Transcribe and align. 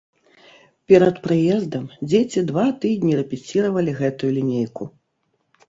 Перад 0.91 1.19
прыездам 1.27 1.83
дзеці 2.09 2.43
два 2.49 2.65
тыдні 2.87 3.13
рэпеціравалі 3.21 3.97
гэтую 4.03 4.31
лінейку. 4.41 4.93